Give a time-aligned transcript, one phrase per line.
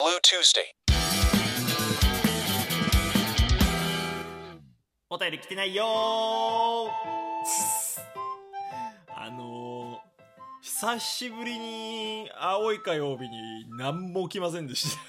[0.00, 0.60] Blue Tuesday.
[5.10, 5.88] お便り来てないよー。
[9.16, 9.98] あのー、
[10.62, 15.00] 久しぶりに青い火曜日に何も来ませんでした。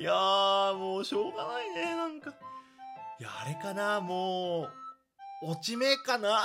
[0.00, 2.30] いやーもうしょうがないねなんか。
[3.20, 4.70] いやあれかなも
[5.42, 6.44] う落ち目かな。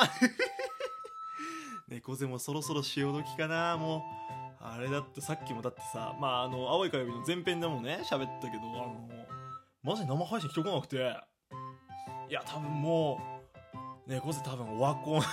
[1.87, 4.26] 猫背もそろそろ潮時かなもう。
[4.59, 9.09] あれだってさっきもだってさまああの青い火曜日の前編でもね喋ったけどあの
[9.83, 11.15] マジ生配信来てこなくて。
[12.29, 13.21] いや多分も
[14.05, 15.21] う猫背多分オワコン。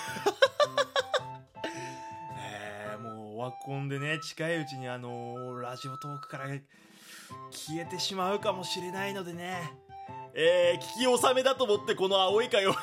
[2.38, 6.46] えー、もうオワコンでね近いうちにあのラジオトークから
[7.50, 9.72] 消えてしまうかもしれないのでね。
[10.34, 12.74] えー、聞き納めだと思ってこの青いかよ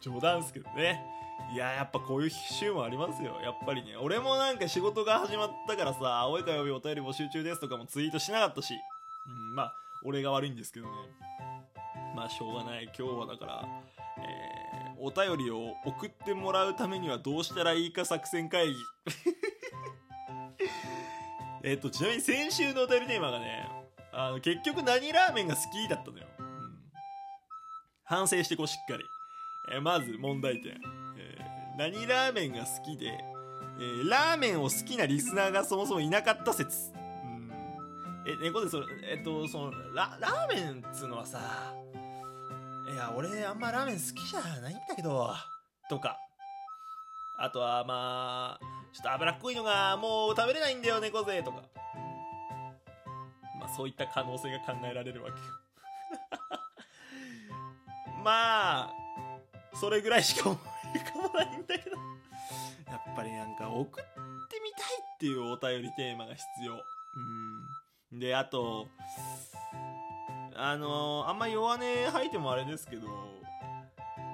[0.00, 1.17] 冗談っすけどね。
[1.50, 3.40] いややっぱこういう週もありますよ。
[3.42, 3.96] やっぱりね。
[3.96, 9.74] 俺もなんか仕事が始まったからさ青い火曜日お便り募集中ですとかもツイートしなかったし、うん、まあ
[10.04, 10.92] 俺が悪いんですけどね。
[12.14, 12.84] まあしょうがない。
[12.84, 13.66] 今日はだから、
[14.18, 18.74] えー、お便りを送ってもらうためにはどうしたらいいか作戦会議。
[21.64, 23.68] えっとちなみに先週のお便りテーマがね
[24.12, 26.46] あの結局何ラーメンが好きだったのよ、うん、
[28.04, 29.04] 反省してこうしっかり、
[29.72, 30.80] えー、まず問題点、
[31.78, 33.06] 何ラーメンが好きで、
[33.78, 36.90] えー、ラーメンを好きなリスナーがそもそもいなかった説
[38.26, 41.38] え、猫でそれ、えっと、その、ラ、ラーメンっつうのはさ、
[42.92, 45.32] いや、俺あんまラーメン好きじゃないんだけど、
[45.88, 46.18] とか。
[47.38, 51.62] あとは、まあ、ちょっと脂っこいのがもう食べれないんだよ、猫背とか。
[53.60, 55.46] まあ、そういった可能性が考えられるわけよ。
[58.24, 58.94] まあ、
[59.74, 60.58] それぐらいしか思
[60.94, 61.96] 浮かばないんだけど。
[61.96, 66.74] やっぱりなんか送ってみたいっていうお便りテーマが必要。
[68.12, 68.18] うん。
[68.18, 68.88] で、あと、
[70.54, 71.80] あのー、あんま弱音
[72.10, 73.06] 吐いてもあれですけど、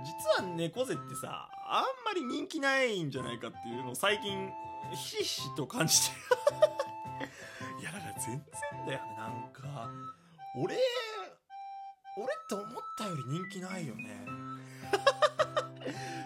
[0.05, 4.51] 実は猫背ってさ、あんまり人気ないんじゃないかっていうのを最近、
[4.93, 7.81] ひしひしと感じてる。
[7.81, 9.91] いや、だから全然だよね、なんか。
[10.57, 10.77] 俺、
[12.17, 14.25] 俺って思ったより人気ないよね。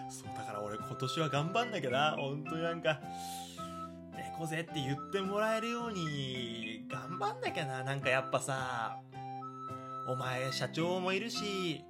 [0.09, 2.11] そう、だから俺今年は頑張んなきゃな。
[2.17, 2.99] 本当になんか、
[4.15, 7.83] 猫背って言ってもらえるように頑張んなきゃな。
[7.83, 8.97] なんかやっぱさ、
[10.07, 11.83] お前社長もいるし、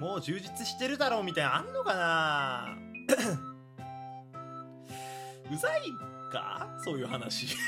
[0.00, 2.76] もう充実してるだろうみたいなあんのかな
[5.52, 5.82] うざい
[6.32, 6.66] か？
[6.82, 7.48] そういう話。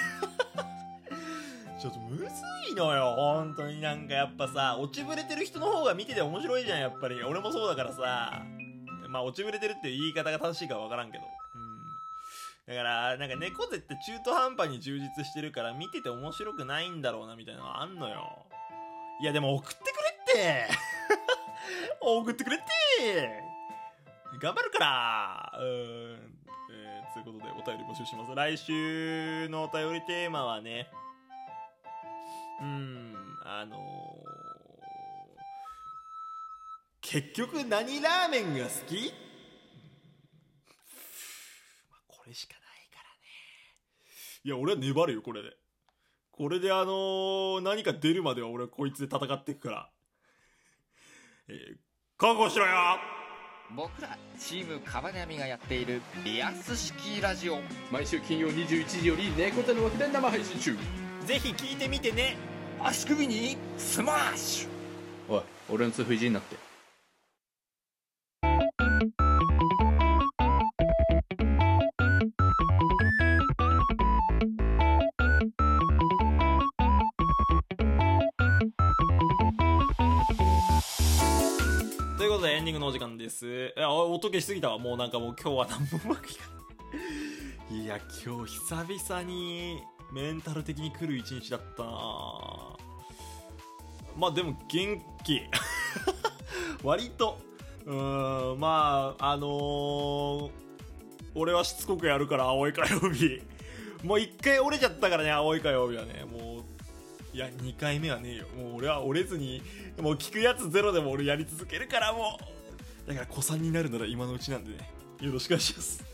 [1.81, 2.25] ちょっとむず
[2.71, 7.23] いのよ、本当になんかやっぱさ、落ちぶれてる人の方が見てて面白いじゃん、やっぱり。
[7.23, 8.43] 俺もそうだからさ。
[9.15, 11.25] まあ落ちぶれてるっていう言い方が正しいかわからんけど。
[11.55, 11.75] うん
[12.67, 18.47] だから、なんか猫背って中途半端に充実してるから見てて面白くないんだろうなみたいなのあんのよ。
[19.21, 20.69] いやでも送ってくれって
[22.01, 23.43] 送ってくれって
[24.41, 26.39] 頑張るからうん。
[26.73, 28.35] えー、ということでお便り募集します。
[28.35, 30.89] 来週のお便りテーマはね、
[32.63, 33.15] うん、
[33.45, 34.44] あのー、
[37.15, 39.15] 結局何ラーメンが好き？
[42.09, 43.29] これしかないからね。
[44.43, 45.51] いや、俺は粘るよ、これで。
[46.33, 49.91] これであのー、何か出るまでは俺はこいつで戦っていくから。
[51.47, 51.57] えー、
[52.19, 52.99] 覚悟しろよ！
[53.77, 57.61] 僕らチームカバネアミがやっているリアス式ラジオ。
[57.93, 60.77] 毎週金曜21時より猫背の枠で生配信中。
[61.27, 62.37] ぜひ聞いてみてね。
[62.83, 65.33] 足首にスマッシュ。
[65.33, 66.57] おい俺の痛風いじんなって
[82.45, 83.73] ことでエンディングのお時間です。
[83.75, 84.79] いや、音消しすぎたわ。
[84.79, 86.43] もうなんかもう今日は何もうまくいか
[87.71, 87.85] ない。
[87.85, 89.81] いや、今日久々に
[90.13, 91.91] メンタル的に来る一日だったな
[94.19, 95.41] まあでも元気。
[96.85, 97.39] 割と。
[97.87, 100.51] うーん、まあ、あのー、
[101.35, 103.41] 俺はしつこくやるから、青い火曜日。
[104.03, 106.27] もう一回折れちゃったからね、青い火曜日はね。
[106.31, 106.43] もう、
[107.35, 108.45] いや、2回目はねえよ。
[108.57, 109.61] もう俺は折れずに、
[110.01, 112.39] もう聞くやつゼロでも俺やり続けるからも
[113.07, 113.09] う。
[113.09, 114.89] だから子さんになるなら今のうちなんでね。
[115.21, 116.05] よろしくお願いします。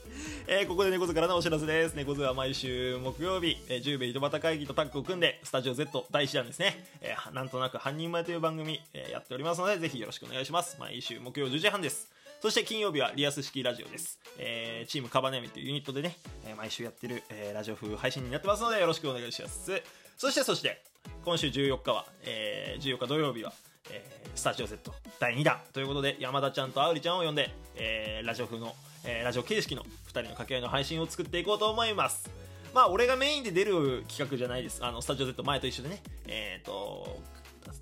[0.46, 1.94] えー、ここで猫背からのお知らせです。
[1.94, 6.87] 猫背は毎週木曜日、えー、10名井戸端会議とタッグを組んで、スタジオ Z 第1弾ですね。
[7.02, 10.78] えー、なんとなく半人前という番組、えー、やっておりますので、ぜひよろしくお願いします。
[10.81, 12.11] 毎週木曜10時半です。
[12.40, 19.82] そして金曜日はリアス式ラジオです、えーチームカバネミというユニットでね、えー毎週やってる、えーラジオ風配信になってますのでよろしくお願いします
[20.17, 20.89] そしてそして
[21.25, 23.52] 今週14日は、えー14日土曜日は、
[23.91, 25.58] えースタジオ Z 第2弾。
[25.73, 28.75] ということで山田ちゃんとあうりちゃんを呼んで、えーラジオ風の、
[29.05, 32.31] えーラジオ形式の2人の掛け合いの配信を作っていこうと思います。
[32.75, 34.85] まあ俺がメインで出る企画じゃないです。
[34.85, 36.02] あのスタジオ Z 前と一緒でね。
[36.26, 37.20] えっ、と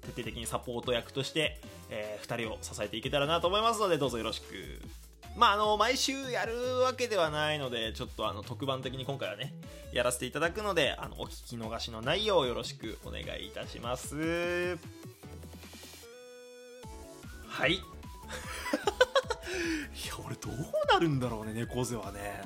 [0.02, 1.60] 徹底的にサポート役として、
[1.90, 4.80] え2人を支えていけたらなと思いますのでどうぞよろしく。
[5.38, 9.54] まああの毎週やるわけではないのでちょっとあの特番的に今回はね
[9.92, 14.76] やらせていただくのであのお聞き逃しのないようよろしくお願いいたします。
[17.46, 17.74] はい。
[17.78, 17.82] いや
[20.26, 20.54] 俺どう
[20.92, 22.42] なるんだろうね猫背はね。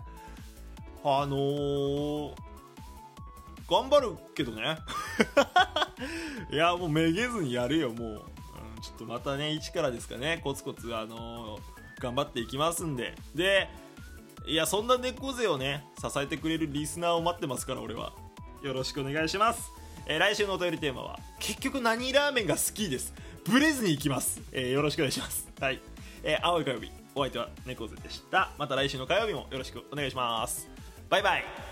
[1.02, 2.34] あのー、
[3.68, 4.76] 頑張るけどね。
[6.52, 8.20] いやもうめげずにやるよもう、うん、
[8.82, 13.14] ちょっとまたね一からですかねコツコツあのー頑張っていきますんで。
[13.34, 13.68] で
[14.44, 18.12] いやそんな猫背をね支えてくれるリスナーを待ってますから俺は。
[18.62, 19.72] よろしくお願いします、
[20.06, 23.12] えー来週のお便りテーマは結局何ラーメンが好きです。
[23.44, 25.48] ブレずにいきます、えーよろしくお願いします。
[25.60, 25.80] はい、
[26.22, 28.50] えー青い火曜日お相手は猫背でした。
[28.58, 30.68] また来週の火曜日もよろしくお願いします。
[31.08, 31.71] バイバイ。